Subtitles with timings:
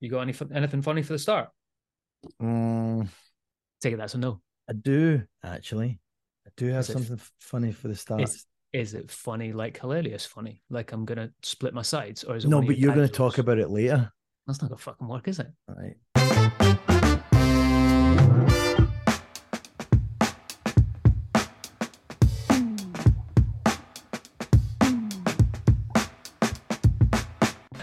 [0.00, 1.50] You got any anything funny for the start?
[2.42, 3.08] Mm,
[3.80, 4.40] Take it that's a no.
[4.68, 6.00] I do actually.
[6.46, 8.22] I do have Is something f- funny for the start.
[8.22, 12.44] Is is it funny, like hilarious funny, like I'm gonna split my sides, or is
[12.44, 14.12] it no, but your you're gonna talk about it later.
[14.46, 15.48] That's not gonna fucking work, is it?
[15.68, 16.78] All right.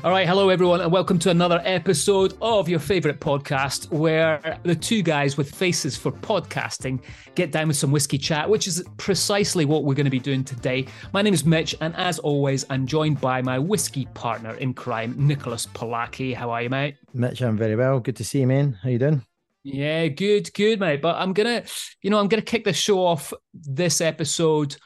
[0.06, 4.76] All right, hello everyone, and welcome to another episode of your favorite podcast, where the
[4.76, 7.02] two guys with faces for podcasting
[7.34, 10.44] get down with some whiskey chat, which is precisely what we're going to be doing
[10.44, 10.86] today.
[11.12, 15.16] My name is Mitch, and as always, I'm joined by my whiskey partner in crime,
[15.18, 16.36] Nicholas Pollacchi.
[16.36, 16.98] How are you, mate?
[17.16, 18.00] Mitch, I'm very well.
[18.00, 18.78] Good to see you, man.
[18.84, 19.26] How you doing?
[19.64, 21.02] Yeah, good, good, mate.
[21.02, 21.64] But I'm gonna,
[22.04, 24.78] you know, I'm gonna kick the show off this episode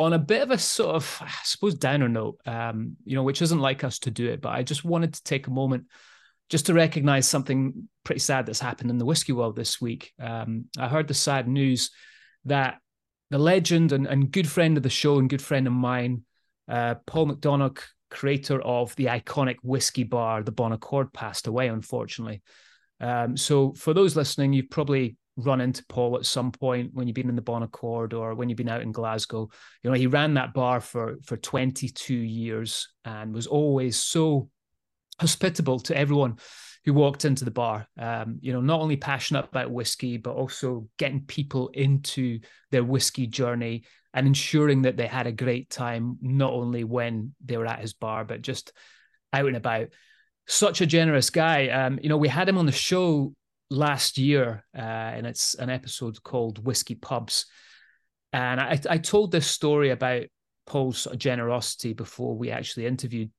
[0.00, 2.38] on a bit of a sort of, I suppose, downer note.
[2.46, 5.22] Um, you know, which isn't like us to do it, but I just wanted to
[5.24, 5.86] take a moment
[6.48, 10.12] just to recognize something pretty sad that's happened in the whiskey world this week.
[10.18, 11.90] Um, I heard the sad news
[12.46, 12.78] that
[13.30, 16.22] the legend and, and good friend of the show and good friend of mine,
[16.68, 17.78] uh, Paul McDonagh,
[18.10, 22.40] creator of the iconic whiskey bar, the Bon Accord, passed away, unfortunately.
[23.00, 27.14] Um, so for those listening, you've probably run into Paul at some point when you've
[27.14, 29.48] been in the Bon Accord or when you've been out in Glasgow.
[29.82, 34.50] You know, he ran that bar for for 22 years and was always so
[35.20, 36.38] hospitable to everyone
[36.84, 37.86] who walked into the bar.
[37.98, 43.26] Um, you know, not only passionate about whiskey, but also getting people into their whiskey
[43.26, 47.80] journey and ensuring that they had a great time, not only when they were at
[47.80, 48.72] his bar, but just
[49.32, 49.88] out and about
[50.48, 51.68] such a generous guy.
[51.68, 53.34] Um, you know, we had him on the show
[53.70, 57.46] last year, uh, and it's an episode called Whiskey Pubs.
[58.32, 60.24] And I, I told this story about
[60.66, 63.30] Paul's generosity before we actually interviewed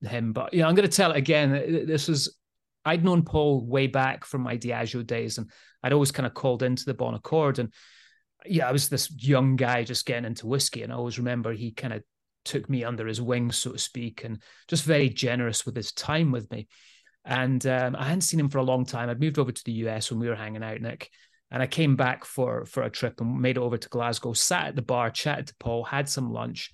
[0.00, 0.32] him.
[0.32, 1.86] But, you know, I'm going to tell it again.
[1.86, 2.36] This is,
[2.84, 5.50] I'd known Paul way back from my Diageo days, and
[5.82, 7.58] I'd always kind of called into the Bon Accord.
[7.58, 7.72] And
[8.46, 10.82] yeah, I was this young guy just getting into whiskey.
[10.82, 12.02] And I always remember he kind of
[12.44, 16.32] took me under his wing, so to speak, and just very generous with his time
[16.32, 16.68] with me.
[17.24, 19.08] And um, I hadn't seen him for a long time.
[19.08, 21.10] I'd moved over to the US when we were hanging out, Nick.
[21.50, 24.68] And I came back for for a trip and made it over to Glasgow, sat
[24.68, 26.70] at the bar, chatted to Paul, had some lunch.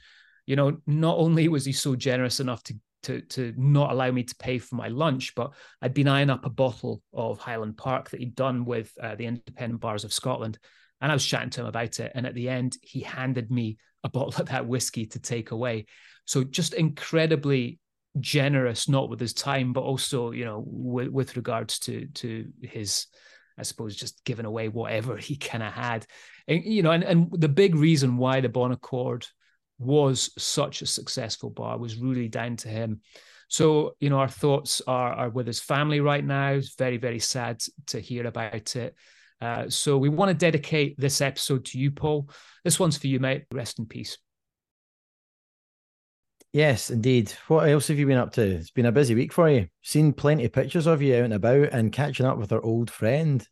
[0.46, 4.22] You know, not only was he so generous enough to to to not allow me
[4.22, 8.10] to pay for my lunch, but I'd been eyeing up a bottle of Highland Park
[8.10, 10.58] that he'd done with uh, the Independent Bars of Scotland.
[11.00, 12.12] And I was chatting to him about it.
[12.14, 15.86] And at the end, he handed me a bottle of that whiskey to take away.
[16.24, 17.78] So just incredibly
[18.20, 23.06] generous, not with his time, but also, you know, with, with regards to to his,
[23.58, 26.06] I suppose, just giving away whatever he kind of had.
[26.46, 29.26] And, you know, and, and the big reason why the Bon Accord
[29.78, 33.00] was such a successful bar was really down to him.
[33.48, 36.52] So, you know, our thoughts are, are with his family right now.
[36.52, 38.94] It's very, very sad to hear about it.
[39.40, 42.28] Uh, so we want to dedicate this episode to you, Paul.
[42.64, 43.44] This one's for you, mate.
[43.52, 44.18] Rest in peace.
[46.58, 47.30] Yes, indeed.
[47.46, 48.42] What else have you been up to?
[48.42, 49.68] It's been a busy week for you.
[49.84, 52.90] Seen plenty of pictures of you out and about and catching up with our old
[52.90, 53.46] friend,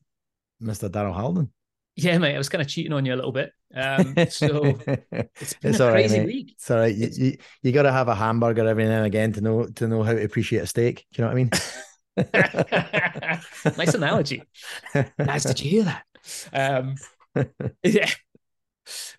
[0.60, 0.88] Mr.
[0.88, 1.52] Daryl Halden.
[1.94, 2.34] Yeah, mate.
[2.34, 3.52] I was kind of cheating on you a little bit.
[3.72, 4.76] Um, so
[5.12, 6.26] it's been It's a all right, crazy mate.
[6.26, 6.52] week.
[6.56, 6.92] It's all right.
[6.92, 9.86] You, you, you got to have a hamburger every now and again to know to
[9.86, 11.06] know how to appreciate a steak.
[11.12, 11.50] Do you know what I mean?
[13.76, 14.42] nice analogy.
[14.94, 16.02] Did you hear that?
[16.52, 16.96] Um,
[17.84, 18.10] yeah.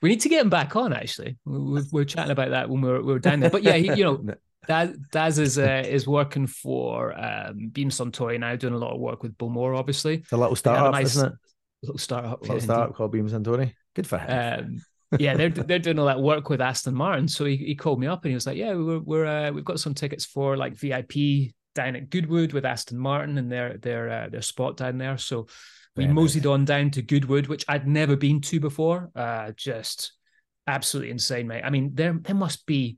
[0.01, 0.93] We need to get him back on.
[0.93, 3.49] Actually, we, we were chatting about that when we were, we were down there.
[3.49, 4.23] But yeah, he, you know,
[4.67, 8.99] Daz, Daz is uh, is working for um, Beam Suntory now, doing a lot of
[8.99, 10.15] work with Bowmore, obviously.
[10.15, 11.37] It's a little startup, nice isn't it?
[11.83, 12.41] little startup.
[12.41, 13.73] Little yeah, startup called Beam Suntory.
[13.95, 14.59] Good for him.
[14.59, 14.81] Um,
[15.19, 17.27] yeah, they're they're doing all that work with Aston Martin.
[17.27, 19.65] So he, he called me up and he was like, "Yeah, we're we're uh, we've
[19.65, 24.09] got some tickets for like VIP down at Goodwood with Aston Martin and their their
[24.09, 25.47] uh, their spot down there." So
[25.97, 26.13] we nice.
[26.13, 29.09] moseyed on down to Goodwood, which I'd never been to before.
[29.15, 30.13] Uh, just
[30.67, 31.63] absolutely insane, mate.
[31.63, 32.97] I mean, there there must be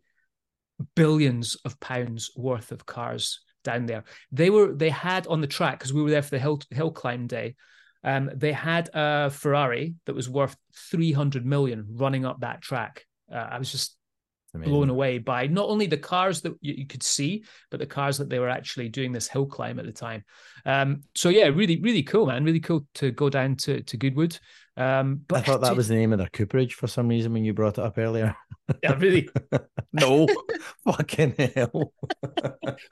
[0.96, 4.04] billions of pounds worth of cars down there.
[4.32, 6.92] They were they had on the track because we were there for the hill hill
[6.92, 7.56] climb day.
[8.04, 10.56] Um, they had a Ferrari that was worth
[10.90, 13.06] 300 million running up that track.
[13.32, 13.98] Uh, I was just
[14.54, 14.74] Amazing.
[14.74, 18.30] blown away by not only the cars that you, could see, but the cars that
[18.30, 20.24] they were actually doing this hill climb at the time.
[20.66, 22.44] Um, so yeah, really, really cool, man.
[22.44, 24.40] Really cool to go down to to Goodwood.
[24.76, 27.44] Um, but I thought that was the name of their cooperage for some reason when
[27.44, 28.36] you brought it up earlier.
[28.84, 29.30] yeah, really.
[29.94, 30.28] no,
[30.86, 31.94] fucking hell.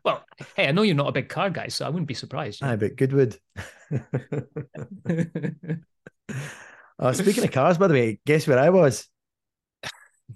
[0.04, 0.24] Well,
[0.56, 2.62] hey, I know you're not a big car guy, so I wouldn't be surprised.
[2.62, 3.40] you Aye, but Goodwood.
[7.00, 9.08] oh, speaking of cars, by the way, guess where I was?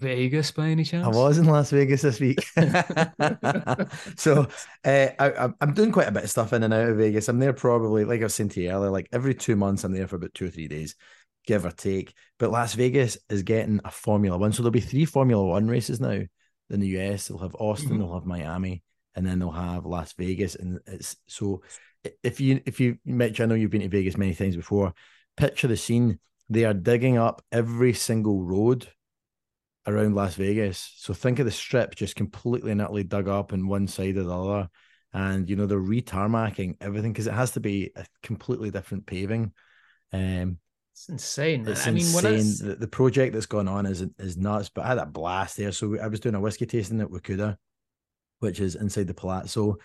[0.01, 1.05] Vegas by any chance?
[1.05, 2.45] I was in Las Vegas this week.
[4.17, 4.47] so
[4.83, 7.29] uh, I, I'm doing quite a bit of stuff in and out of Vegas.
[7.29, 9.93] I'm there probably, like I was saying to you earlier, like every two months, I'm
[9.93, 10.95] there for about two or three days,
[11.45, 12.13] give or take.
[12.39, 14.51] But Las Vegas is getting a Formula One.
[14.51, 16.19] So there'll be three Formula One races now
[16.69, 17.27] in the US.
[17.27, 17.99] They'll have Austin, mm-hmm.
[17.99, 18.83] they'll have Miami,
[19.15, 20.55] and then they'll have Las Vegas.
[20.55, 21.61] And it's so
[22.23, 24.93] if you, if you, Mitch, I know you've been to Vegas many times before,
[25.37, 26.19] picture the scene.
[26.49, 28.89] They are digging up every single road
[29.87, 30.93] around Las Vegas.
[30.97, 34.23] So think of the strip just completely and utterly dug up on one side or
[34.23, 34.69] the other.
[35.13, 39.53] And you know, they're retarmacking everything because it has to be a completely different paving.
[40.13, 40.57] Um
[40.93, 41.67] it's insane.
[41.67, 42.31] It's I insane.
[42.31, 42.59] mean, it's...
[42.59, 44.69] The, the project that's gone on is is nuts.
[44.69, 45.71] But I had a blast there.
[45.71, 47.57] So I was doing a whiskey tasting at Wakuda,
[48.39, 49.77] which is inside the Palazzo,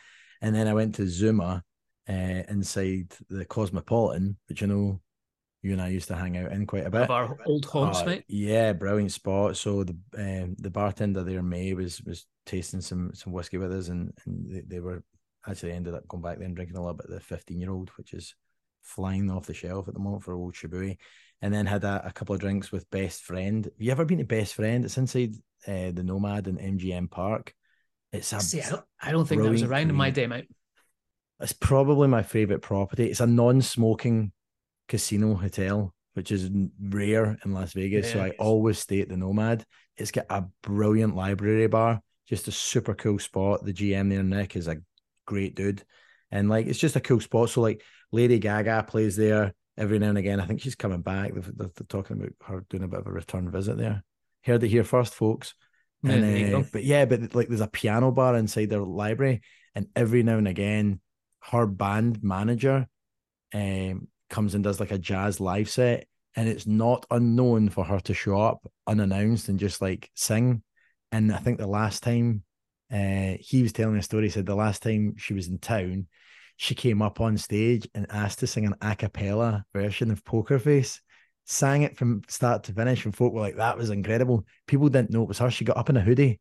[0.43, 1.63] and then I went to Zuma,
[2.09, 5.01] uh, inside the Cosmopolitan, which you know
[5.67, 7.03] you and I used to hang out in quite a bit.
[7.03, 8.25] Of our old homes, uh, mate.
[8.29, 9.57] Yeah, brilliant spot.
[9.57, 13.89] So the um, the bartender there, May, was was tasting some some whiskey with us,
[13.89, 15.03] and, and they, they were
[15.49, 17.71] actually ended up going back there and drinking a little bit of the 15 year
[17.73, 18.35] old, which is
[18.83, 20.99] flying off the shelf at the moment for old Shibui.
[21.43, 23.65] And then had a, a, couple of drinks with Best Friend.
[23.65, 24.85] Have you ever been to Best Friend?
[24.85, 25.35] It's inside
[25.67, 27.53] uh, the Nomad in MGM Park.
[28.13, 30.49] It's a See, I don't, I don't think that was around in my day, mate.
[31.41, 33.11] It's probably my favorite property.
[33.11, 34.33] It's a non-smoking
[34.89, 36.51] casino hotel, which is
[36.81, 38.07] rare in Las Vegas.
[38.07, 39.65] Yeah, so I always stay at the Nomad.
[39.97, 43.65] It's got a brilliant library bar, just a super cool spot.
[43.65, 44.79] The GM there, Nick, is a
[45.27, 45.85] great dude.
[46.31, 47.51] And like it's just a cool spot.
[47.51, 50.41] So like Lady Gaga plays there every now and again.
[50.41, 51.33] I think she's coming back.
[51.33, 54.03] They're, they're, they're talking about her doing a bit of a return visit there.
[54.45, 55.55] Heard it here first, folks.
[56.05, 59.41] And, uh, but yeah, but like there's a piano bar inside their library,
[59.75, 61.01] and every now and again,
[61.41, 62.87] her band manager
[63.55, 68.01] um, comes and does like a jazz live set, and it's not unknown for her
[68.01, 70.63] to show up unannounced and just like sing.
[71.13, 72.43] And I think the last time
[72.93, 76.07] uh, he was telling a story, he said the last time she was in town,
[76.57, 80.59] she came up on stage and asked to sing an a cappella version of Poker
[80.59, 81.01] Face.
[81.49, 85.11] Sang it from start to finish, and folk were like, "That was incredible." People didn't
[85.11, 85.49] know it was her.
[85.49, 86.41] She got up in a hoodie,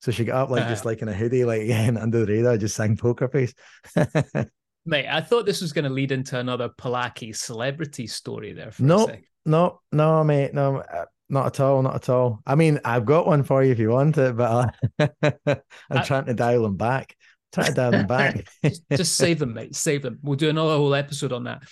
[0.00, 2.32] so she got up like uh, just like in a hoodie, like yeah, under the
[2.32, 3.52] radar, just sang Poker Face.
[4.86, 8.70] Mate, I thought this was going to lead into another Pollacchi celebrity story there.
[8.70, 9.10] For no,
[9.46, 12.40] no, no, mate, no, uh, not at all, not at all.
[12.46, 15.08] I mean, I've got one for you if you want it, but uh,
[15.46, 15.60] I'm
[15.90, 17.16] I, trying to dial them back.
[17.52, 18.46] Trying to dial them back.
[18.64, 19.74] just, just save them, mate.
[19.74, 20.18] Save them.
[20.22, 21.62] We'll do another whole episode on that.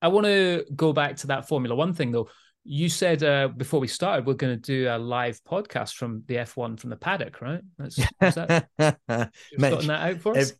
[0.00, 2.28] I want to go back to that Formula One thing, though.
[2.62, 6.36] You said uh, before we started we're going to do a live podcast from the
[6.36, 7.62] F1 from the paddock, right?
[7.78, 8.68] That's that,
[9.56, 10.50] Mitch, that out for us.
[10.50, 10.56] If,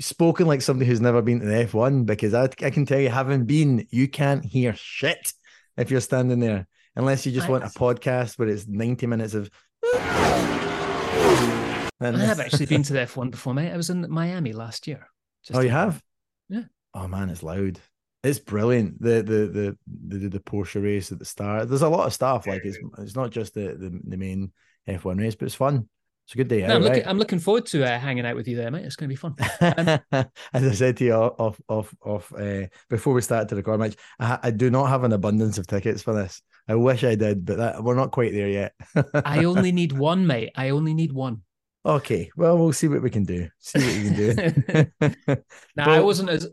[0.00, 3.08] spoken like somebody who's never been to the F1 because I, I can tell you,
[3.08, 5.32] having been, you can't hear shit
[5.76, 9.34] if you're standing there unless you just I want a podcast where it's 90 minutes
[9.34, 9.50] of.
[9.92, 13.72] I have actually been to the F1 before, mate.
[13.72, 15.08] I was in Miami last year.
[15.52, 16.02] oh, you have?
[16.48, 16.64] Yeah.
[16.92, 17.80] Oh man, it's loud.
[18.22, 19.00] It's brilliant.
[19.00, 19.78] The the the
[20.18, 21.68] the the Porsche race at the start.
[21.68, 22.46] There's a lot of stuff.
[22.46, 24.52] Like it's it's not just the the, the main
[24.88, 25.88] F1 race, but it's fun.
[26.26, 26.60] It's a good day.
[26.60, 27.08] No, out, I'm, looking, right?
[27.08, 28.86] I'm looking forward to uh, hanging out with you there, mate.
[28.86, 29.34] It's going to be fun.
[30.12, 33.80] Um, As I said to you off off off uh, before we started to record,
[33.80, 36.40] Mitch, I, I, do not have an abundance of tickets for this.
[36.68, 38.72] I wish I did, but that, we're not quite there yet.
[39.14, 40.50] I only need one, mate.
[40.56, 41.42] I only need one.
[41.84, 43.48] Okay, well, we'll see what we can do.
[43.58, 44.92] See what we can
[45.26, 45.36] do.
[45.76, 46.48] now, I wasn't as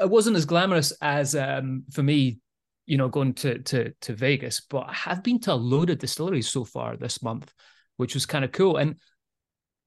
[0.00, 2.38] it wasn't as glamorous as um, for me,
[2.86, 5.98] you know, going to to to Vegas, but I have been to a load of
[5.98, 7.52] distilleries so far this month,
[7.96, 8.76] which was kind of cool.
[8.76, 8.96] And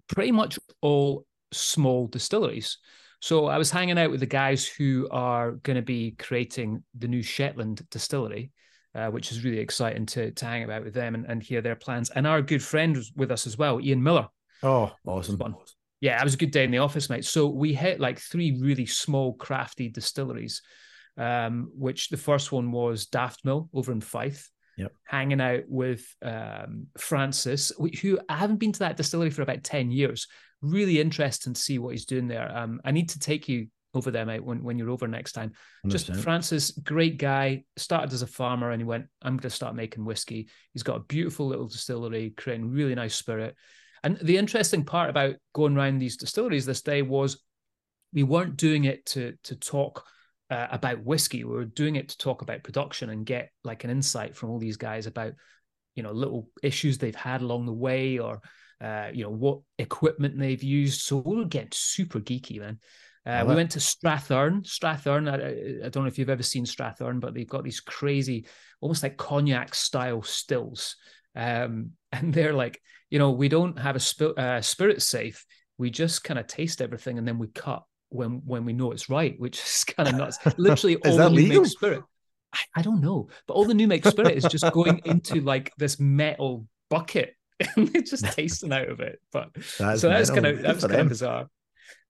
[0.09, 2.77] pretty much all small distilleries.
[3.21, 7.07] So I was hanging out with the guys who are going to be creating the
[7.07, 8.51] new Shetland distillery,
[8.95, 11.75] uh, which is really exciting to, to hang about with them and, and hear their
[11.75, 12.09] plans.
[12.09, 14.27] And our good friend was with us as well, Ian Miller.
[14.63, 15.55] Oh, awesome.
[16.01, 17.25] Yeah, it was a good day in the office, mate.
[17.25, 20.61] So we hit like three really small, crafty distilleries,
[21.17, 24.49] um, which the first one was Daft Mill over in Fife
[24.79, 24.91] yep.
[25.05, 27.71] hanging out with um, Francis,
[28.01, 30.27] who I haven't been to that distillery for about 10 years.
[30.61, 32.49] Really interesting to see what he's doing there.
[32.55, 35.51] Um, I need to take you over there, mate, when, when you're over next time.
[35.85, 35.91] 100%.
[35.91, 39.75] Just Francis, great guy, started as a farmer and he went, I'm going to start
[39.75, 40.47] making whiskey.
[40.73, 43.55] He's got a beautiful little distillery, creating really nice spirit.
[44.03, 47.41] And the interesting part about going around these distilleries this day was
[48.13, 50.05] we weren't doing it to to talk
[50.49, 51.43] uh, about whiskey.
[51.43, 54.59] We were doing it to talk about production and get like an insight from all
[54.59, 55.33] these guys about,
[55.95, 58.41] you know, little issues they've had along the way or,
[58.81, 61.01] uh, you know, what equipment they've used.
[61.01, 62.79] So we were getting super geeky, man.
[63.25, 64.63] Uh, we went to Strathearn.
[64.65, 68.47] Strathearn, I, I, don't know if you've ever seen Strathearn, but they've got these crazy,
[68.81, 70.95] almost like cognac style stills.
[71.35, 75.45] Um, and they're like, you know, we don't have a sp- uh, spirit safe.
[75.77, 79.09] We just kind of taste everything and then we cut when when we know it's
[79.09, 80.39] right, which is kind of nuts.
[80.57, 82.03] Literally, all the new make spirit.
[82.53, 85.71] I, I, don't know, but all the new make spirit is just going into like
[85.77, 89.19] this metal bucket and they're just tasting out of it.
[89.31, 91.49] But that's so that's kind of that's kind of bizarre.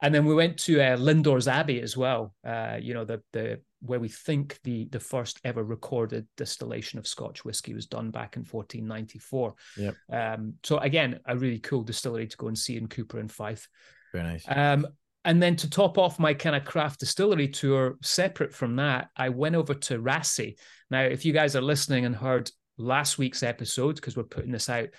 [0.01, 2.33] And then we went to uh, Lindores Abbey as well.
[2.45, 7.07] Uh, you know the the where we think the the first ever recorded distillation of
[7.07, 9.55] Scotch whiskey was done back in 1494.
[9.77, 9.95] Yep.
[10.11, 13.67] Um, so again, a really cool distillery to go and see in Cupar and Fife.
[14.13, 14.43] Very nice.
[14.47, 14.87] Um,
[15.29, 19.29] and then to top off my kind of craft distillery tour, separate from that, I
[19.29, 20.55] went over to Raasay.
[20.89, 24.69] Now, if you guys are listening and heard last week's episode, because we're putting this
[24.69, 24.89] out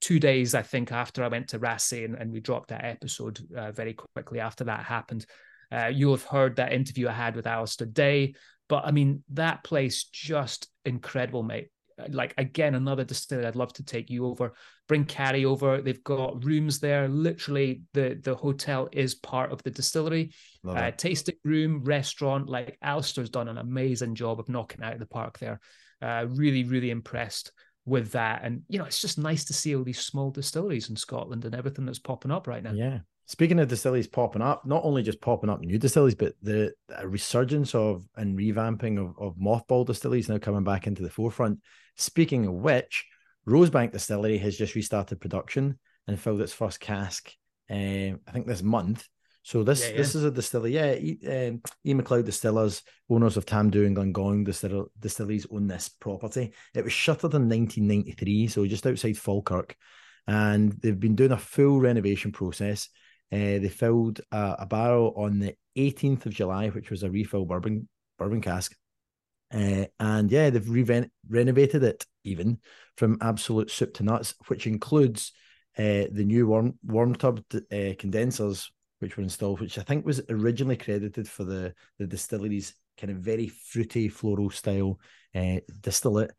[0.00, 3.40] two days, I think, after I went to Raasay and, and we dropped that episode
[3.56, 5.26] uh, very quickly after that happened.
[5.72, 8.36] Uh, you'll have heard that interview I had with Alasdair Day.
[8.68, 11.70] But I mean, that place just incredible, mate.
[12.08, 14.54] Like again, another distillery I'd love to take you over.
[14.88, 15.80] Bring Carrie over.
[15.80, 17.08] They've got rooms there.
[17.08, 20.32] Literally, the the hotel is part of the distillery.
[20.66, 22.48] Uh, tasting room, restaurant.
[22.48, 25.60] Like Alasdair's done an amazing job of knocking out of the park there.
[26.02, 27.52] Uh, really, really impressed
[27.86, 28.42] with that.
[28.44, 31.54] And you know, it's just nice to see all these small distilleries in Scotland and
[31.54, 32.72] everything that's popping up right now.
[32.72, 33.00] Yeah.
[33.26, 37.08] Speaking of distilleries popping up, not only just popping up new distilleries, but the, the
[37.08, 41.60] resurgence of and revamping of, of mothball distilleries now coming back into the forefront.
[41.96, 43.04] Speaking of which,
[43.46, 47.32] Rosebank Distillery has just restarted production and filled its first cask,
[47.70, 49.06] um, I think this month.
[49.42, 49.96] So this yeah, yeah.
[49.98, 50.72] this is a distillery.
[50.72, 51.92] Yeah, E, um, e.
[51.92, 56.52] McLeod Distillers, owners of Tamdhu and Glengoyne distill- distilleries, own this property.
[56.74, 59.76] It was shuttered in 1993, so just outside Falkirk,
[60.26, 62.88] and they've been doing a full renovation process.
[63.30, 67.44] Uh, they filled a, a, barrel on the 18th of July, which was a refill
[67.44, 67.86] bourbon
[68.18, 68.74] bourbon cask,
[69.54, 72.58] uh, and yeah, they've re- renovated it even
[72.96, 75.32] from absolute soup to nuts, which includes
[75.78, 78.70] uh, the new warm warm tub uh, condensers
[79.00, 83.18] which were installed, which I think was originally credited for the the distillery's kind of
[83.18, 84.98] very fruity floral style
[85.34, 86.32] uh, distillate.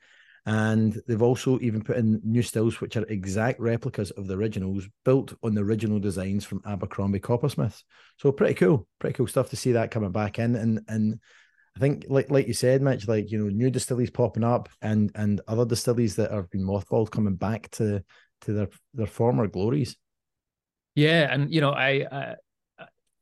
[0.47, 4.87] And they've also even put in new stills, which are exact replicas of the originals,
[5.03, 7.83] built on the original designs from Abercrombie Coppersmiths.
[8.19, 10.55] So pretty cool, pretty cool stuff to see that coming back in.
[10.55, 11.19] And and
[11.75, 15.11] I think, like like you said, Mitch, like you know, new distilleries popping up, and
[15.15, 18.03] and other distilleries that have been mothballed coming back to
[18.41, 19.97] to their their former glories.
[20.95, 22.35] Yeah, and you know, I, I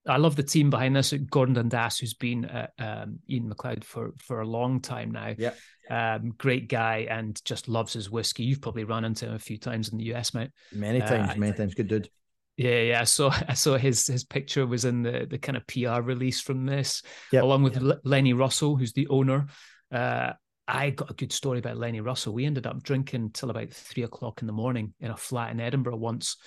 [0.07, 1.13] I love the team behind this.
[1.13, 5.33] Gordon Dundas, who's been at um, Ian McLeod for for a long time now.
[5.37, 5.53] Yeah,
[5.89, 8.43] um, great guy and just loves his whiskey.
[8.43, 10.51] You've probably run into him a few times in the US, mate.
[10.73, 11.73] Many uh, times, uh, many times.
[11.73, 12.09] Good dude.
[12.57, 13.01] Yeah, yeah.
[13.01, 16.41] I saw I saw his his picture was in the the kind of PR release
[16.41, 17.43] from this, yep.
[17.43, 17.99] along with yep.
[18.03, 19.47] Lenny Russell, who's the owner.
[19.91, 20.33] Uh,
[20.67, 22.33] I got a good story about Lenny Russell.
[22.33, 25.59] We ended up drinking till about three o'clock in the morning in a flat in
[25.59, 26.37] Edinburgh once,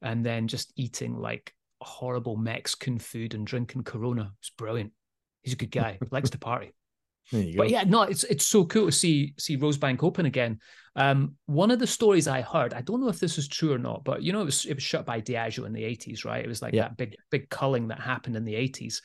[0.00, 4.32] and then just eating like horrible Mexican food and drinking Corona.
[4.40, 4.92] It's brilliant.
[5.42, 5.98] He's a good guy.
[6.10, 6.72] likes to party.
[7.32, 7.62] But go.
[7.64, 10.58] yeah, no, it's it's so cool to see see Rosebank open again.
[10.96, 13.78] Um, one of the stories I heard, I don't know if this is true or
[13.78, 16.44] not, but you know, it was it was shut by Diageo in the eighties, right?
[16.44, 16.82] It was like yeah.
[16.82, 19.02] that big big culling that happened in the eighties.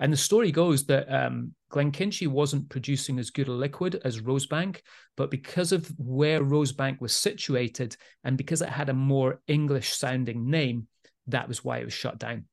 [0.00, 4.82] And the story goes that um, Glenkinchie wasn't producing as good a liquid as Rosebank,
[5.16, 10.50] but because of where Rosebank was situated and because it had a more English sounding
[10.50, 10.86] name,
[11.26, 12.44] that was why it was shut down.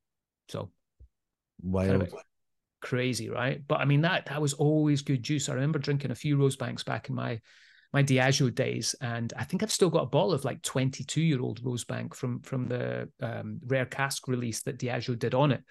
[0.50, 0.72] So
[1.62, 1.90] wild.
[1.90, 2.14] Kind of
[2.82, 3.62] crazy, right?
[3.68, 5.50] But I mean that that was always good juice.
[5.50, 7.40] I remember drinking a few Rosebanks back in my
[7.94, 11.42] my Diageo days, and I think I've still got a bottle of like 22 year
[11.42, 15.64] old Rosebank from from the um, rare cask release that Diageo did on it.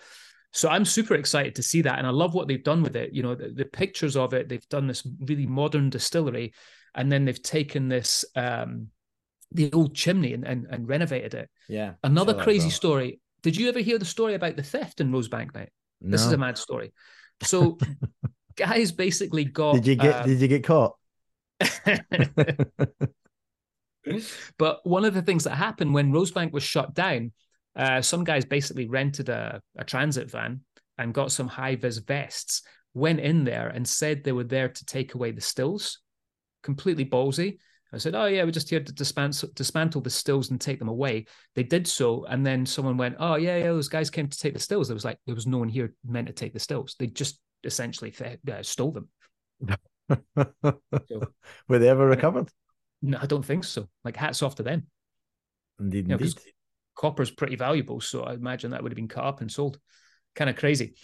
[0.53, 3.13] So I'm super excited to see that, and I love what they've done with it.
[3.13, 4.49] You know, the, the pictures of it.
[4.49, 6.55] They've done this really modern distillery,
[6.95, 8.89] and then they've taken this um,
[9.55, 11.51] the old chimney and, and, and renovated it.
[11.69, 11.95] Yeah.
[12.03, 13.21] Another crazy story.
[13.43, 15.71] Did you ever hear the story about the theft in Rosebank, mate?
[16.01, 16.11] No.
[16.11, 16.93] This is a mad story.
[17.43, 17.79] So
[18.57, 20.97] guys basically got Did you get um, did you get caught?
[24.59, 27.33] but one of the things that happened when Rosebank was shut down,
[27.77, 30.61] uh, some guys basically rented a, a transit van
[30.99, 34.85] and got some high vis vests, went in there and said they were there to
[34.85, 36.01] take away the stills.
[36.63, 37.59] Completely ballsy.
[37.95, 40.89] I said, "Oh yeah, we're just here to dismantle, dismantle the stills and take them
[40.89, 44.39] away." They did so, and then someone went, "Oh yeah, yeah, those guys came to
[44.39, 46.59] take the stills." It was like there was no one here meant to take the
[46.59, 46.97] stills.
[46.99, 49.09] They just essentially uh, stole them.
[51.09, 51.33] so,
[51.69, 52.49] Were they ever recovered?
[53.03, 53.89] No, I don't think so.
[54.05, 54.87] Like hats off to them.
[55.79, 56.35] Indeed, you know, indeed.
[56.97, 59.79] Copper's pretty valuable, so I imagine that would have been cut up and sold.
[60.35, 60.95] Kind of crazy.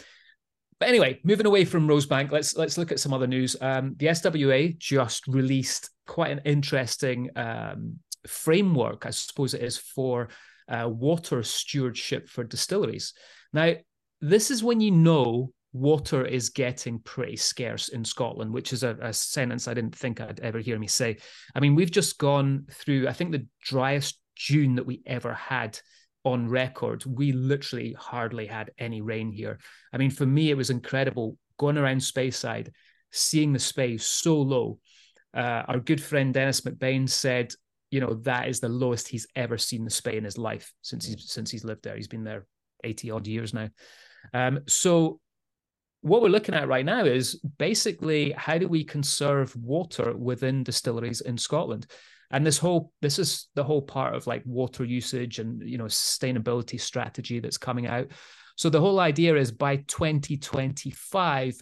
[0.80, 3.54] But anyway, moving away from Rosebank, let's let's look at some other news.
[3.60, 10.30] Um, the SWA just released quite an interesting um, framework, I suppose it is, for
[10.68, 13.12] uh, water stewardship for distilleries.
[13.52, 13.74] Now,
[14.22, 18.96] this is when you know water is getting pretty scarce in Scotland, which is a,
[19.00, 21.18] a, sentence I didn't think I'd ever hear me say.
[21.54, 25.78] I mean, we've just gone through, I think, the driest June that we ever had
[26.24, 27.04] on record.
[27.06, 29.58] We literally hardly had any rain here.
[29.92, 32.70] I mean, for me, it was incredible going around Speyside,
[33.10, 34.78] seeing the Spey so low.
[35.34, 37.52] Uh, our good friend Dennis McBain said,
[37.90, 41.06] you know, that is the lowest he's ever seen the Spey in his life since
[41.06, 41.96] he's since he's lived there.
[41.96, 42.46] He's been there
[42.84, 43.68] 80 odd years now.
[44.32, 45.20] Um, so
[46.02, 51.20] what we're looking at right now is basically how do we conserve water within distilleries
[51.20, 51.86] in Scotland?
[52.30, 55.84] And this whole this is the whole part of like water usage and you know
[55.84, 58.08] sustainability strategy that's coming out.
[58.56, 61.60] So the whole idea is by 2025,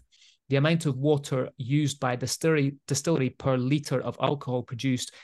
[0.49, 5.15] the amount of water used by distillery distillery per liter of alcohol produced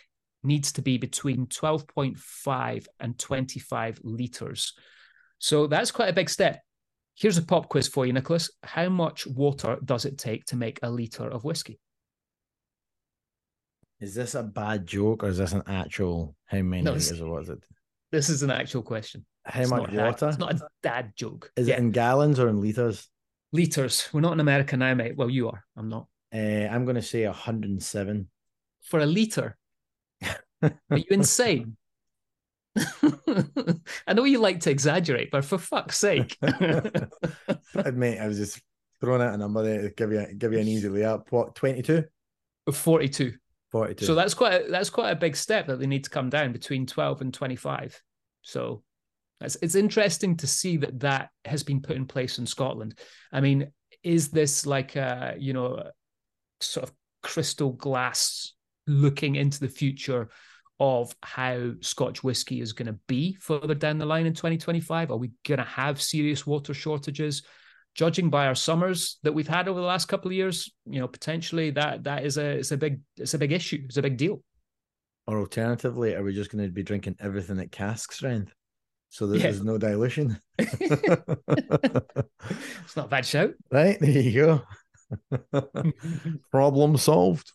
[0.43, 4.75] needs to be between 12.5 and 25 liters.
[5.39, 6.61] So that's quite a big step.
[7.17, 8.51] Here's a pop quiz for you, Nicholas.
[8.63, 11.79] How much water does it take to make a litre of whiskey?
[14.05, 17.31] Is this a bad joke or is this an actual how many no, liters or
[17.31, 17.65] what is it?
[18.13, 19.25] This is an actual question.
[19.47, 20.29] How it's much water?
[20.29, 21.51] it's not a dad joke.
[21.57, 21.77] Is yeah.
[21.77, 23.09] it in gallons or in liters?
[23.53, 24.11] Liters.
[24.13, 25.17] We're not in America now, mate.
[25.17, 25.65] Well, you are.
[25.75, 26.07] I'm not.
[26.35, 28.29] Uh, I'm going to say 107.
[28.83, 29.57] For a liter?
[30.63, 31.79] are you insane?
[32.77, 36.37] I know you like to exaggerate, but for fuck's sake.
[37.75, 38.61] Admit, I was just
[39.01, 41.23] throwing out a number there to give you give you an easy layup.
[41.31, 42.05] What, 22?
[42.71, 43.33] 42.
[43.75, 44.07] 42.
[44.07, 46.53] So that's quite a, that's quite a big step that they need to come down
[46.53, 48.01] between 12 and 25.
[48.43, 48.85] So
[49.41, 52.97] it's, it's interesting to see that that has been put in place in Scotland.
[53.33, 53.73] I mean,
[54.05, 55.91] is this like a, you know,
[56.61, 58.53] sort of crystal glass
[58.87, 60.29] looking into the future
[60.79, 65.11] of how Scotch whiskey is going to be further down the line in 2025?
[65.11, 67.43] Are we going to have serious water shortages?
[67.95, 71.07] Judging by our summers that we've had over the last couple of years, you know,
[71.07, 73.83] potentially that that is a it's a big it's a big issue.
[73.85, 74.43] It's a big deal.
[75.27, 78.53] Or alternatively, are we just going to be drinking everything at cask strength?
[79.09, 79.43] So that yeah.
[79.45, 80.39] there's no dilution.
[80.59, 80.77] it's
[82.97, 83.53] not a bad shout.
[83.71, 84.63] Right, there you
[85.53, 85.63] go.
[86.51, 87.53] Problem solved.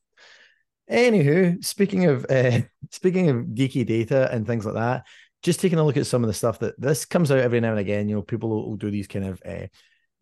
[0.89, 5.05] Anywho, speaking of uh, speaking of geeky data and things like that,
[5.43, 7.71] just taking a look at some of the stuff that this comes out every now
[7.71, 8.09] and again.
[8.09, 9.67] You know, people will, will do these kind of, uh,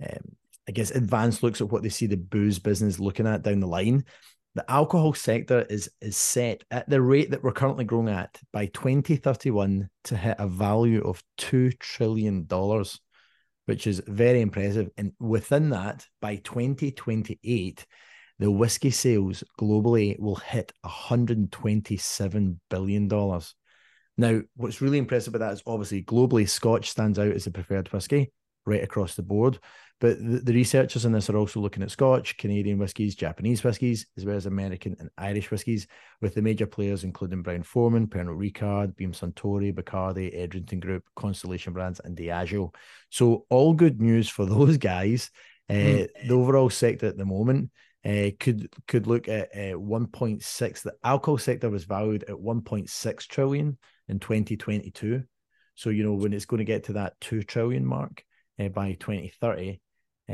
[0.03, 0.36] um,
[0.67, 3.67] I guess, advanced looks at what they see the booze business looking at down the
[3.67, 4.05] line.
[4.55, 8.65] The alcohol sector is is set at the rate that we're currently growing at by
[8.67, 12.99] 2031 to hit a value of two trillion dollars,
[13.65, 14.89] which is very impressive.
[14.97, 17.86] And within that, by 2028
[18.39, 23.41] the whiskey sales globally will hit $127 billion.
[24.19, 27.91] Now, what's really impressive about that is obviously globally, Scotch stands out as the preferred
[27.91, 28.31] whiskey
[28.65, 29.60] right across the board.
[29.99, 34.05] But the, the, researchers in this are also looking at Scotch, Canadian whiskies, Japanese whiskies,
[34.15, 35.88] as well as American and Irish whiskies,
[36.21, 41.73] with the major players including Brown Forman, Pernod Ricard, Beam Suntory, Bacardi, Edrington Group, Constellation
[41.73, 42.73] Brands, and Diageo.
[43.10, 45.31] So all good news for those guys.
[45.69, 46.07] Uh, mm.
[46.27, 47.71] The overall sector at the moment
[48.05, 50.81] uh, could could look at uh, 1.6.
[50.83, 55.23] The alcohol sector was valued at 1.6 trillion in 2022.
[55.75, 58.23] So you know when it's going to get to that two trillion mark
[58.60, 59.73] uh, by 2030, uh,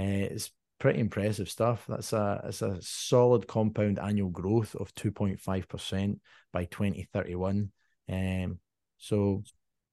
[0.02, 1.86] it's pretty impressive stuff.
[1.88, 7.72] That's a it's a solid compound annual growth of 2.5 percent by 2031.
[8.12, 8.60] Um,
[8.98, 9.44] so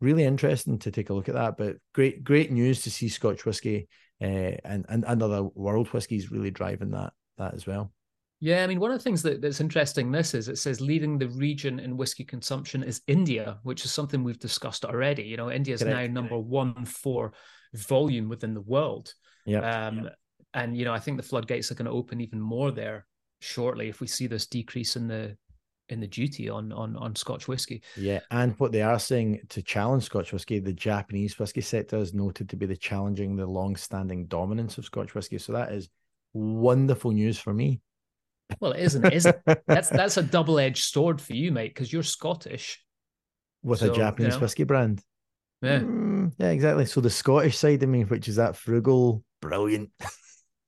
[0.01, 1.57] really interesting to take a look at that.
[1.57, 3.89] But great great news to see Scotch whiskey
[4.21, 7.93] uh, and and and other world whiskies really driving that that as well.
[8.43, 11.19] Yeah, I mean, one of the things that, that's interesting this is it says leading
[11.19, 15.25] the region in whiskey consumption is India, which is something we've discussed already.
[15.25, 17.35] You know, India is now number one for
[17.75, 19.13] volume within the world.
[19.47, 19.87] Yeah.
[19.87, 20.11] Um,
[20.55, 23.07] and you know, I think the floodgates are going to open even more there
[23.41, 25.37] shortly if we see this decrease in the
[25.89, 27.83] in the duty on on on Scotch whiskey.
[27.97, 32.15] Yeah, and what they are saying to challenge Scotch whiskey, the Japanese whiskey sector is
[32.15, 35.39] noted to be the challenging the long-standing dominance of Scotch whiskey.
[35.39, 35.89] So that is
[36.33, 37.81] wonderful news for me.
[38.59, 39.41] Well, it isn't, is it?
[39.67, 42.83] that's that's a double edged sword for you, mate, because you're Scottish
[43.63, 44.43] with so, a Japanese you know.
[44.43, 45.03] whiskey brand.
[45.63, 46.87] Yeah, mm, yeah, exactly.
[46.87, 49.91] So the Scottish side of me, which is that frugal, brilliant.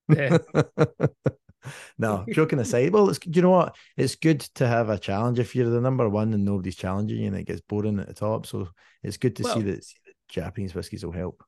[0.09, 0.39] Yeah.
[1.99, 2.93] no, joking aside.
[2.93, 3.77] Well, it's you know what?
[3.97, 7.29] It's good to have a challenge if you're the number one and nobody's challenging you,
[7.29, 8.47] and it gets boring at the top.
[8.47, 8.69] So
[9.03, 9.87] it's good to well, see that
[10.29, 11.43] Japanese whiskies will help.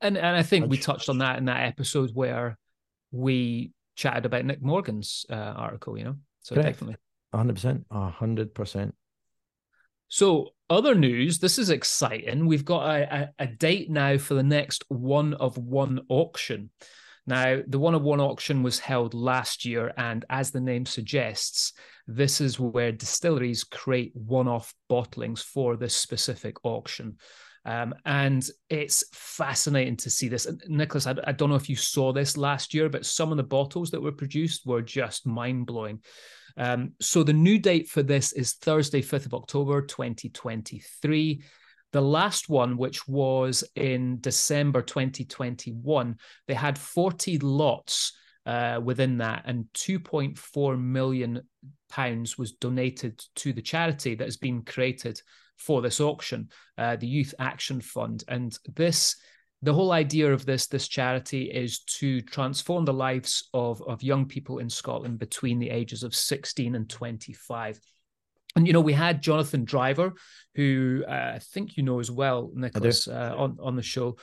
[0.00, 2.58] And and I think we touched on that in that episode where
[3.12, 6.16] we chatted about Nick Morgan's uh, article, you know.
[6.40, 6.80] So Correct.
[6.80, 6.96] definitely.
[7.32, 7.84] 100%.
[7.90, 8.92] 100%.
[10.08, 12.46] So, other news, this is exciting.
[12.46, 16.70] We've got a, a, a, date now for the next one of one auction.
[17.26, 21.72] Now, the one of one auction was held last year, and as the name suggests,
[22.08, 27.18] this is where distilleries create one off bottlings for this specific auction.
[27.64, 30.48] Um, and it's fascinating to see this.
[30.66, 33.44] Nicholas, I, I, don't know if you saw this last year, but some of the
[33.44, 36.00] bottles that were produced were just mind blowing.
[36.56, 41.42] Um, so the new date for this is Thursday, 5th of October, 2023.
[41.92, 46.16] The last one, which was in December 2021,
[46.48, 48.12] they had 40 lots
[48.46, 51.42] uh, within that, and 2.4 million
[51.88, 55.20] pounds was donated to the charity that has been created
[55.58, 58.24] for this auction, uh, the Youth Action Fund.
[58.26, 59.16] And this,
[59.62, 64.26] the whole idea of this this charity is to transform the lives of of young
[64.26, 67.80] people in Scotland between the ages of 16 and 25.
[68.56, 70.12] And you know, we had Jonathan Driver,
[70.56, 74.16] who uh, I think you know as well, Nicholas, uh, on on the show,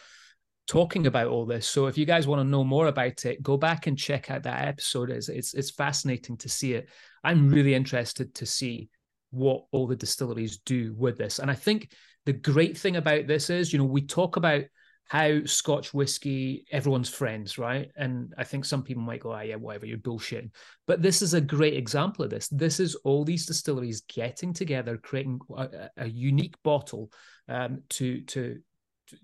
[0.67, 1.67] talking about all this.
[1.67, 4.43] So if you guys want to know more about it, go back and check out
[4.43, 5.09] that episode.
[5.09, 6.89] It's it's, it's fascinating to see it.
[7.23, 8.89] I'm really interested to see
[9.31, 11.39] what all the distilleries do with this.
[11.39, 11.91] And I think
[12.25, 14.63] the great thing about this is, you know, we talk about
[15.09, 17.91] how Scotch whiskey, everyone's friends, right?
[17.97, 20.51] And I think some people might go, oh, yeah, whatever, you're bullshitting.
[20.85, 22.47] But this is a great example of this.
[22.49, 27.11] This is all these distilleries getting together, creating a, a unique bottle
[27.47, 28.59] um, to, to,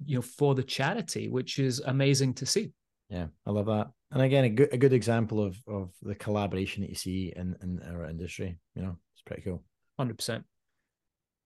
[0.04, 2.72] you know, for the charity, which is amazing to see.
[3.10, 3.92] Yeah, I love that.
[4.10, 7.56] And again, a good, a good example of, of the collaboration that you see in,
[7.62, 8.58] in our industry.
[8.74, 9.64] You know, it's pretty cool.
[10.02, 10.44] 100%.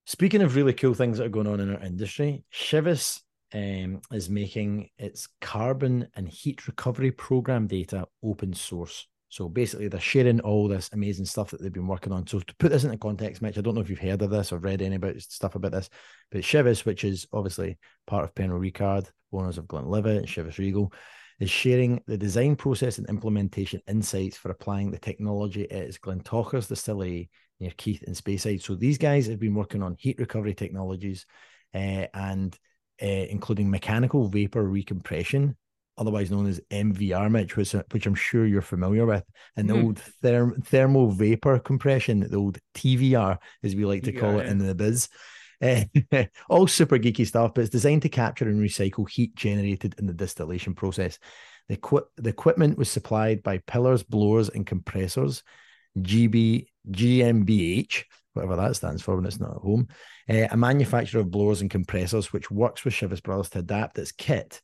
[0.06, 3.19] Speaking of really cool things that are going on in our industry, Chivas
[3.54, 9.08] um, is making its carbon and heat recovery program data open source.
[9.30, 12.26] So basically, they're sharing all this amazing stuff that they've been working on.
[12.26, 14.52] So to put this into context, Mitch, I don't know if you've heard of this
[14.52, 15.90] or read any about stuff about this,
[16.32, 20.92] but Chivas, which is obviously part of Pernod Ricard, owners of Glenlivet and Chivas Regal,
[21.40, 26.68] is sharing the design process and implementation insights for applying the technology at its Glentauchers
[26.68, 28.62] distillery near Keith and Speyside.
[28.62, 31.26] So these guys have been working on heat recovery technologies
[31.74, 32.58] uh, and
[33.02, 35.56] uh, including mechanical vapor recompression,
[35.98, 39.24] otherwise known as MVR, Mitch, which, which I'm sure you're familiar with,
[39.56, 39.84] and the mm.
[39.84, 44.48] old therm- thermal vapor compression, the old TVR, as we like to call yeah, it
[44.48, 45.10] in the biz.
[45.62, 45.84] Uh,
[46.50, 50.14] all super geeky stuff, but it's designed to capture and recycle heat generated in the
[50.14, 51.20] distillation process.
[51.68, 55.44] The, equi- the equipment was supplied by Pillars, Blowers, and Compressors,
[55.98, 59.88] GB GmbH, whatever that stands for when it's not at home,
[60.30, 64.12] uh, a manufacturer of blowers and compressors, which works with Chivas Brothers to adapt its
[64.12, 64.62] kit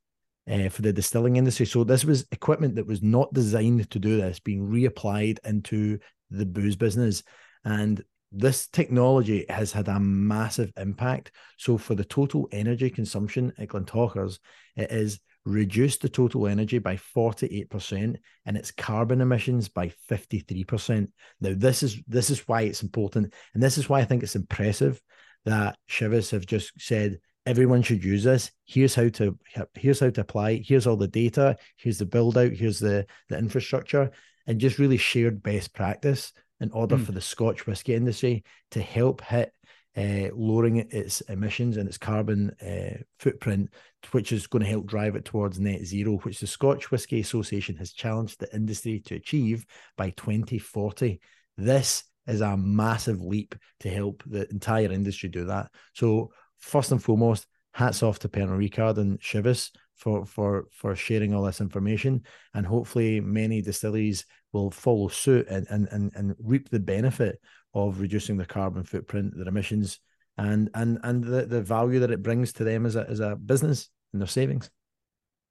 [0.50, 1.66] uh, for the distilling industry.
[1.66, 6.00] So this was equipment that was not designed to do this, being reapplied into
[6.30, 7.24] the booze business.
[7.64, 11.32] And this technology has had a massive impact.
[11.58, 14.40] So for the total energy consumption at Glentauchers,
[14.76, 21.08] it is reduced the total energy by 48% and its carbon emissions by 53%.
[21.40, 24.36] Now this is this is why it's important and this is why I think it's
[24.36, 25.00] impressive
[25.46, 28.52] that Chivas have just said everyone should use this.
[28.66, 29.38] Here's how to
[29.76, 30.64] here's how to apply.
[30.66, 31.58] Here's all the data.
[31.78, 32.52] Here's the build out.
[32.52, 34.12] Here's the the infrastructure,
[34.48, 37.06] and just really shared best practice in order mm.
[37.06, 39.52] for the Scotch whiskey industry to help hit
[39.98, 43.70] uh, lowering its emissions and its carbon uh, footprint,
[44.12, 47.76] which is going to help drive it towards net zero, which the Scotch Whisky Association
[47.78, 49.66] has challenged the industry to achieve
[49.98, 51.20] by 2040.
[51.58, 55.72] This is a massive leap to help the entire industry do that.
[55.94, 61.34] So, first and foremost, hats off to Pernod Ricard and Chivas for for for sharing
[61.34, 66.70] all this information, and hopefully many distilleries will follow suit and and and, and reap
[66.70, 67.40] the benefit
[67.76, 70.00] of reducing their carbon footprint, their emissions,
[70.38, 73.36] and and and the, the value that it brings to them as a as a
[73.36, 74.72] business and their savings.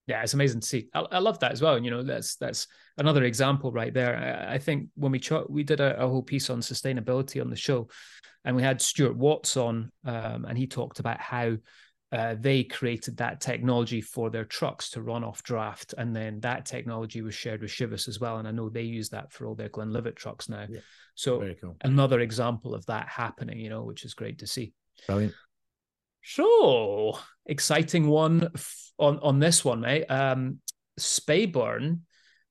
[0.06, 0.88] Yeah, it's amazing to see.
[0.92, 1.76] I, I love that as well.
[1.76, 2.66] And you know, that's that's
[2.98, 4.16] another example right there.
[4.16, 7.48] I, I think when we ch- we did a, a, whole piece on sustainability on
[7.48, 7.88] the show,
[8.44, 11.56] and we had Stuart Watts on, um, and he talked about how
[12.14, 16.64] uh, they created that technology for their trucks to run off draff, and then that
[16.64, 18.38] technology was shared with Chivas as well.
[18.38, 20.66] And I know they use that for all their Glenlivet trucks now.
[20.70, 20.79] Yeah.
[21.16, 21.77] So cool.
[21.83, 24.72] another example of that happening, you know, which is great to see.
[25.09, 25.35] Brilliant.
[26.22, 28.48] So exciting one
[28.96, 30.07] on on this one, mate.
[30.07, 30.61] Um,
[31.00, 32.00] Speyburn.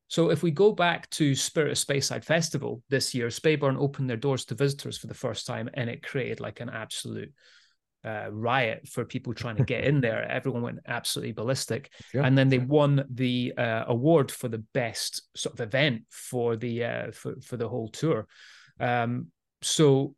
[0.10, 4.18] So if we go back to Spirit of Speyside Festival this year, Speyburn opened their
[4.18, 7.32] doors to visitors for the first time, and it created like an absolute
[8.06, 10.24] uh, riot for people trying to get in there.
[10.30, 12.24] Everyone went absolutely ballistic, sure.
[12.24, 16.84] and then they won the uh, award for the best sort of event for the
[16.84, 18.28] uh, for for the whole tour.
[18.80, 19.28] Um,
[19.62, 20.16] so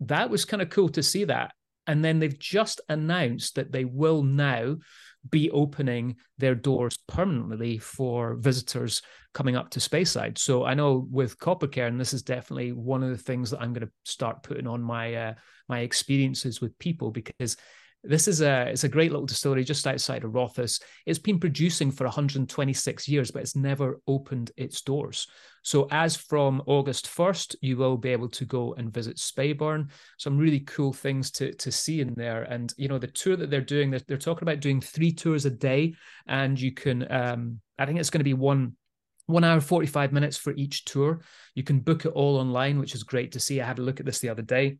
[0.00, 1.52] that was kind of cool to see that.
[1.86, 4.76] And then they've just announced that they will now
[5.30, 9.02] be opening their doors permanently for visitors
[9.34, 10.38] coming up to Speyside.
[10.38, 13.86] So I know with Coppercairn, this is definitely one of the things that I'm going
[13.86, 15.34] to start putting on my uh,
[15.68, 17.56] my experiences with people because
[18.08, 20.80] this is a it's a great little distillery just outside of Rothes.
[21.04, 25.26] It's been producing for 126 years, but it's never opened its doors.
[25.62, 29.90] So as from August 1st, you will be able to go and visit Speyburn.
[30.18, 32.44] Some really cool things to to see in there.
[32.44, 35.44] And you know, the tour that they're doing, they're, they're talking about doing three tours
[35.44, 35.94] a day,
[36.26, 38.76] and you can um, I think it's going to be one
[39.26, 41.20] one hour 45 minutes for each tour
[41.54, 43.98] you can book it all online which is great to see i had a look
[43.98, 44.78] at this the other day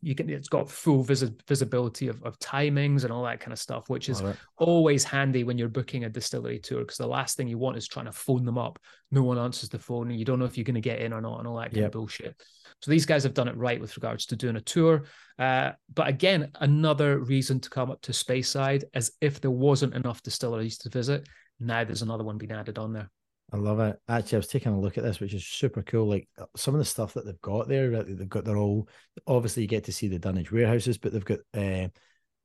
[0.00, 3.58] you can it's got full vis- visibility of, of timings and all that kind of
[3.58, 4.22] stuff which is
[4.56, 7.88] always handy when you're booking a distillery tour because the last thing you want is
[7.88, 8.78] trying to phone them up.
[9.10, 11.12] No one answers the phone and you don't know if you're going to get in
[11.12, 11.86] or not and all that kind yep.
[11.86, 12.40] of bullshit.
[12.80, 15.04] So these guys have done it right with regards to doing a tour.
[15.38, 20.22] Uh, but again another reason to come up to Speyside as if there wasn't enough
[20.22, 21.28] distilleries to visit
[21.60, 23.10] now there's another one being added on there
[23.52, 23.98] I love it.
[24.08, 26.06] Actually, I was taking a look at this, which is super cool.
[26.06, 28.88] Like uh, some of the stuff that they've got there, they've got their all.
[29.26, 31.88] Obviously, you get to see the Dunnage warehouses, but they've got uh,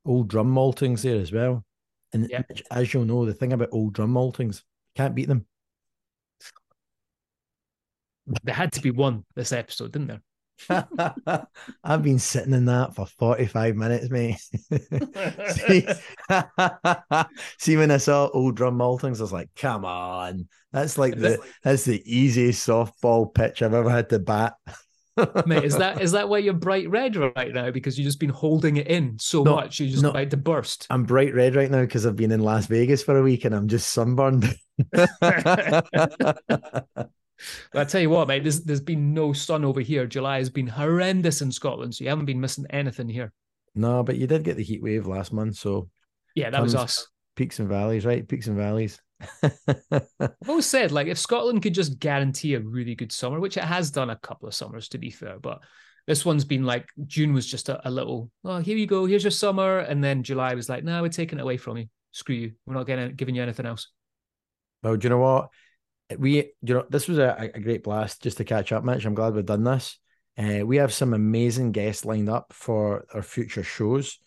[0.06, 1.66] old drum maltings there as well.
[2.14, 2.44] And yeah.
[2.72, 4.64] as you'll know, the thing about old drum maltings,
[4.96, 5.46] can't beat them.
[8.44, 10.22] There had to be one this episode, didn't there?
[11.84, 14.38] I've been sitting in that for 45 minutes, mate.
[15.50, 15.88] see,
[17.60, 20.48] see, when I saw old drum maltings, I was like, come on.
[20.72, 24.54] That's like the that's the easiest softball pitch I've ever had to bat.
[25.46, 27.70] mate, is that is that why you're bright red right now?
[27.70, 30.38] Because you've just been holding it in so no, much, you're just no, about to
[30.38, 30.88] burst.
[30.90, 33.54] I'm bright red right now because I've been in Las Vegas for a week and
[33.54, 34.56] I'm just sunburned.
[37.74, 40.06] I tell you what, mate, there's there's been no sun over here.
[40.06, 43.32] July has been horrendous in Scotland, so you haven't been missing anything here.
[43.76, 45.90] No, but you did get the heat wave last month, so
[46.36, 47.08] yeah, that was us.
[47.36, 48.28] Peaks and valleys, right?
[48.28, 49.02] Peaks and valleys.
[49.42, 53.64] I've always said, like, if Scotland could just guarantee a really good summer, which it
[53.64, 55.60] has done a couple of summers, to be fair, but
[56.06, 59.24] this one's been like June was just a, a little, oh, here you go, here's
[59.24, 61.86] your summer, and then July was like, no, we're taking it away from you.
[62.12, 63.88] Screw you, we're not getting giving you anything else.
[64.84, 65.50] Well, do you know what?
[66.18, 69.06] We you know this was a, a great blast just to catch up mitch.
[69.06, 69.98] I'm glad we've done this.
[70.38, 74.18] Uh, we have some amazing guests lined up for our future shows.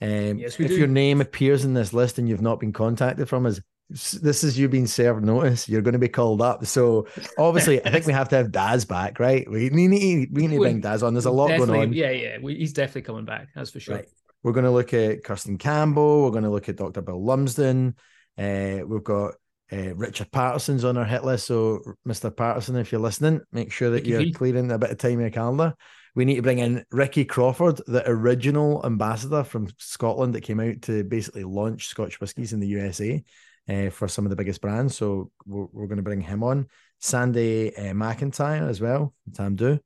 [0.00, 0.76] Um, yes, if do.
[0.78, 4.56] your name appears in this list and you've not been contacted from us this is
[4.56, 5.68] you being served notice.
[5.68, 6.64] You're going to be called up.
[6.64, 9.50] So obviously i think we have to have daz back right?
[9.50, 11.14] We need, we need to bring daz on.
[11.14, 11.92] There's a lot going on.
[11.92, 12.38] yeah yeah.
[12.40, 13.96] We, he's definitely coming back that's for sure.
[13.96, 14.08] Right.
[14.42, 16.24] we're going to look at kirsteen campbell.
[16.24, 17.96] We're going to look at dr bill lumsden.
[18.38, 19.34] Uh, we've got
[19.72, 21.46] uh, Richard Paterson's on our hit list.
[21.46, 22.34] So, Mr.
[22.34, 25.30] Paterson, if you're listening, make sure that you're clearing a bit of time in your
[25.30, 25.74] calendar.
[26.14, 30.82] We need to bring in Ricky Crawford, the original ambassador from Scotland that came out
[30.82, 33.22] to basically launch Scotch whiskies in the USA
[33.68, 34.96] uh, for some of the biggest brands.
[34.96, 36.66] So, we're, we're going to bring him on.
[36.98, 39.78] Sandy uh, McIntyre as well, Tamdhu.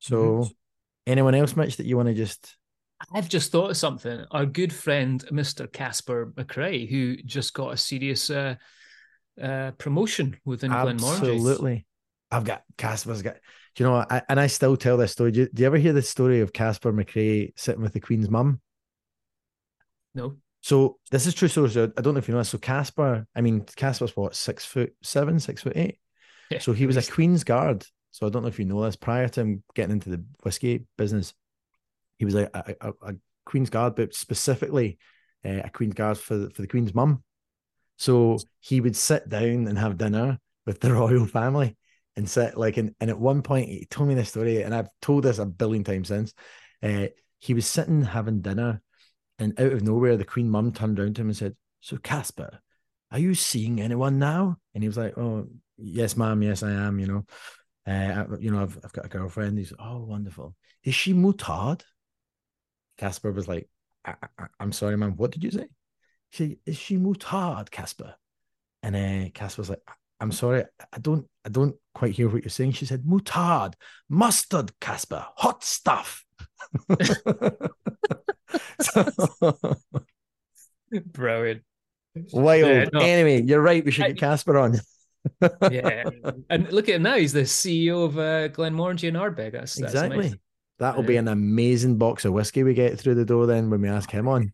[0.00, 0.52] So, mm-hmm.
[1.06, 2.56] anyone else, Mitch, that you want to just
[3.12, 4.24] I've just thought of something.
[4.32, 5.70] Our good friend, Mr.
[5.70, 8.56] Caspar MacRae, who just got a serious uh,
[9.40, 11.34] uh, promotion within Glenmorangie.
[11.34, 11.86] Absolutely.
[12.30, 13.36] I've got Caspar's got,
[13.74, 15.32] do you know, I, and I still tell this story.
[15.32, 18.28] Do you, do you ever hear the story of Caspar MacRae sitting with the Queen's
[18.28, 18.60] mum?
[20.14, 20.36] No.
[20.60, 21.70] So this is true story.
[21.70, 22.50] So I don't know if you know this.
[22.50, 25.98] So Caspar, I mean, Caspar's what, six foot seven, six foot eight?
[26.50, 27.86] Yeah, so he was a Queen's Guard.
[28.10, 28.96] So I don't know if you know this.
[28.96, 31.32] Prior to him getting into the whiskey business,
[32.18, 33.14] he was a, a, a
[33.46, 34.98] Queen's Guard, but specifically
[35.44, 37.22] uh, a Queen's Guard for the, for the Queen's mum.
[37.98, 41.76] So he would sit down and have dinner with the royal family
[42.16, 44.88] and sit like and, and at one point he told me this story and I've
[45.02, 46.32] told this a billion times since.
[46.82, 47.08] Uh,
[47.38, 48.80] he was sitting having dinner
[49.38, 52.60] and out of nowhere the queen mum turned around to him and said, So Caspar,
[53.12, 54.56] are you seeing anyone now?
[54.74, 57.24] And he was like, Oh, yes, ma'am, yes, I am, you know.
[57.86, 59.56] Uh, you know, I've, I've got a girlfriend.
[59.56, 60.54] He's oh wonderful.
[60.84, 61.82] Is she mutard?
[62.98, 63.68] Caspar was like,
[64.04, 64.14] I,
[64.60, 65.16] am sorry, ma'am.
[65.16, 65.68] What did you say?
[66.30, 68.14] She is she mutard, Caspar?
[68.82, 69.82] And uh, Caspar's like,
[70.20, 72.72] I'm sorry, I don't I don't quite hear what you're saying.
[72.72, 73.74] She said, mutard,
[74.08, 76.24] mustard, Caspar, hot stuff.
[81.12, 81.62] Brilliant.
[82.32, 82.66] Wild.
[82.66, 83.00] Yeah, no.
[83.00, 83.84] Anyway, you're right.
[83.84, 84.80] We should get Caspar on.
[85.70, 86.04] yeah,
[86.48, 87.16] and look at him now.
[87.16, 89.52] He's the CEO of uh, Glenmorangie and Ardbeg.
[89.52, 90.18] That's, that's exactly.
[90.18, 90.40] Amazing.
[90.78, 93.88] That'll be an amazing box of whiskey we get through the door then when we
[93.88, 94.52] ask him on.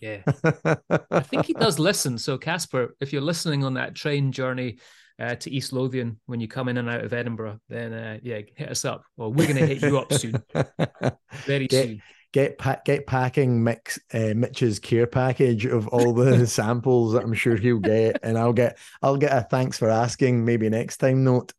[0.00, 0.22] Yeah.
[1.10, 2.18] I think he does listen.
[2.18, 4.78] So, Caspar, if you're listening on that train journey
[5.18, 8.40] uh, to East Lothian when you come in and out of Edinburgh, then uh, yeah,
[8.54, 9.04] hit us up.
[9.16, 10.42] Well, we're going to hit you up soon.
[11.44, 12.02] Very get, soon.
[12.32, 17.34] get pa- get packing mix uh, Mitch's care package of all the samples that I'm
[17.34, 21.24] sure he'll get, and I'll get I'll get a thanks for asking maybe next time
[21.24, 21.52] note.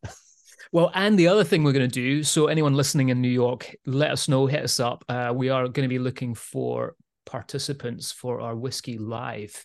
[0.70, 3.74] Well, and the other thing we're going to do, so anyone listening in New York,
[3.86, 5.02] let us know, hit us up.
[5.08, 6.94] Uh, we are going to be looking for
[7.28, 9.64] participants for our whiskey live.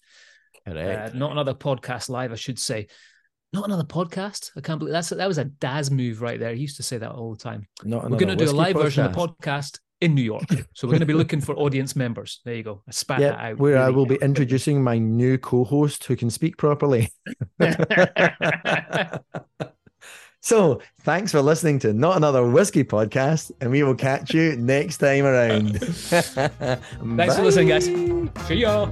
[0.67, 1.15] Correct.
[1.15, 2.88] Uh, not another podcast live, I should say.
[3.54, 4.52] Not another podcast.
[4.58, 6.54] I can't believe that's that was a Daz move right there.
[6.54, 7.67] He used to say that all the time.
[7.84, 8.82] Not we're going to do a live podcast.
[8.82, 10.43] version of the podcast in New York.
[10.76, 12.41] So we're going to be looking for audience members.
[12.43, 12.82] There you go.
[12.88, 13.58] I spat yeah, that out.
[13.58, 13.95] Where I really.
[13.95, 17.12] will be introducing my new co-host who can speak properly.
[20.43, 24.97] so thanks for listening to Not Another Whisky Podcast, and we will catch you next
[24.97, 25.79] time around.
[25.79, 27.86] Thanks for listening, guys.
[28.47, 28.91] See y'all.